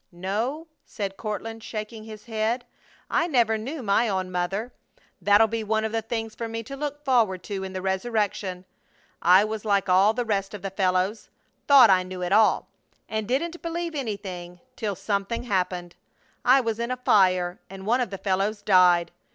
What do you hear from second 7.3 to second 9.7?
to in the resurrection. I was